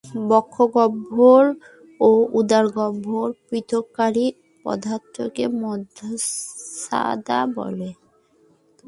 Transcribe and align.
বক্ষগহ্বর 0.29 1.43
ও 1.99 2.09
উদারগহ্বর 2.39 3.27
পৃথককারী 3.47 4.25
পর্দাকে 4.65 5.45
মধ্যচ্ছদা 5.61 7.39
বলে। 7.55 7.89